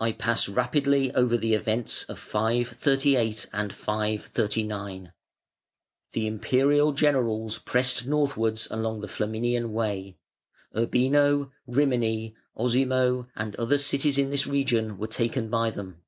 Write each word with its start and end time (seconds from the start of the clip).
I 0.00 0.10
pass 0.10 0.48
rapidly 0.48 1.14
over 1.14 1.36
the 1.38 1.54
events 1.54 2.02
of 2.08 2.18
538 2.18 3.46
and 3.52 3.72
539. 3.72 5.12
The 6.10 6.26
Imperial 6.26 6.90
generals 6.90 7.58
pressed 7.58 8.04
northwards 8.08 8.66
along 8.68 9.00
the 9.00 9.06
Flaminian 9.06 9.70
Way. 9.72 10.16
Urbino, 10.76 11.52
Rimini, 11.68 12.34
Osimo, 12.56 13.28
and 13.36 13.54
other 13.54 13.78
cities 13.78 14.18
in 14.18 14.30
this 14.30 14.48
region 14.48 14.98
were 14.98 15.06
taken 15.06 15.48
by 15.48 15.70
them. 15.70 16.00